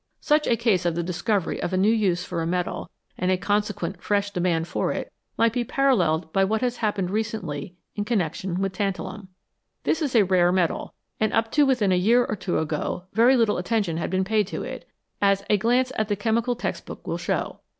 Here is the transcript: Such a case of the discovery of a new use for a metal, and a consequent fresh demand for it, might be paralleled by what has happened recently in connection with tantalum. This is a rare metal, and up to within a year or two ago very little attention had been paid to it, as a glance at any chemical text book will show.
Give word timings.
Such 0.19 0.47
a 0.47 0.55
case 0.57 0.83
of 0.83 0.95
the 0.95 1.03
discovery 1.03 1.61
of 1.61 1.73
a 1.73 1.77
new 1.77 1.93
use 1.93 2.23
for 2.23 2.41
a 2.41 2.47
metal, 2.47 2.89
and 3.19 3.29
a 3.29 3.37
consequent 3.37 4.01
fresh 4.01 4.31
demand 4.31 4.67
for 4.67 4.91
it, 4.91 5.13
might 5.37 5.53
be 5.53 5.63
paralleled 5.63 6.33
by 6.33 6.43
what 6.43 6.61
has 6.61 6.77
happened 6.77 7.11
recently 7.11 7.75
in 7.95 8.03
connection 8.03 8.59
with 8.59 8.73
tantalum. 8.73 9.27
This 9.83 10.01
is 10.01 10.15
a 10.15 10.25
rare 10.25 10.51
metal, 10.51 10.95
and 11.19 11.31
up 11.33 11.51
to 11.51 11.67
within 11.67 11.91
a 11.91 11.95
year 11.97 12.25
or 12.25 12.35
two 12.35 12.57
ago 12.57 13.03
very 13.13 13.37
little 13.37 13.59
attention 13.59 13.97
had 13.97 14.09
been 14.09 14.23
paid 14.23 14.47
to 14.47 14.63
it, 14.63 14.89
as 15.21 15.45
a 15.51 15.57
glance 15.57 15.91
at 15.99 16.09
any 16.09 16.15
chemical 16.15 16.55
text 16.55 16.87
book 16.87 17.05
will 17.05 17.19
show. 17.19 17.59